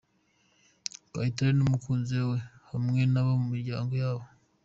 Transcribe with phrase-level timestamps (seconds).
[1.11, 2.37] Kayitare n'umukunzi we
[2.69, 4.23] hamwe n'abo mu miryango yabo.